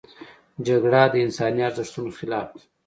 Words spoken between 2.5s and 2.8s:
ده